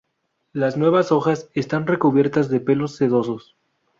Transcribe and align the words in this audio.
Las 0.51 0.77
nuevas 0.77 1.11
hojas 1.11 1.51
están 1.53 1.85
recubiertas 1.85 2.49
de 2.49 2.59
pelos 2.59 2.95
sedosos. 2.95 3.55